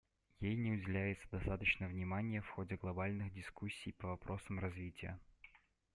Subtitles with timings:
[0.39, 5.19] Ей не уделяется достаточно внимания в ходе глобальных дискуссий по вопросам развития.